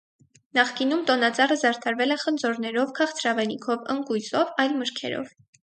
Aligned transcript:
Նախկինում 0.57 1.03
տոնածառը 1.09 1.57
զարդարվել 1.65 2.15
է 2.17 2.17
խնձորներով, 2.23 2.95
քաղցրավենիքով, 3.03 3.87
ընկույզով, 3.97 4.59
այլ 4.67 4.77
մրգերով։ 4.83 5.33